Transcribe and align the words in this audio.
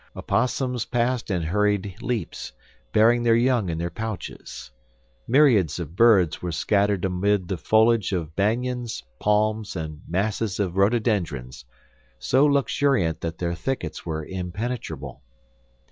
Opossums 0.15 0.85
passed 0.85 1.29
in 1.29 1.43
hurried 1.43 1.95
leaps, 2.01 2.53
bearing 2.91 3.21
their 3.21 3.35
young 3.35 3.69
in 3.69 3.77
their 3.77 3.91
pouches. 3.91 4.71
Myriads 5.27 5.77
of 5.77 5.95
birds 5.95 6.41
were 6.41 6.51
scattered 6.51 7.05
amid 7.05 7.47
the 7.47 7.55
foliage 7.57 8.11
of 8.11 8.35
banyans, 8.35 9.03
palms, 9.19 9.75
and 9.75 10.01
masses 10.07 10.59
of 10.59 10.75
rhododendrons, 10.75 11.65
so 12.17 12.47
luxuriant 12.47 13.21
that 13.21 13.37
their 13.37 13.53
thickets 13.53 14.03
were 14.03 14.25
impenetrable. 14.25 15.21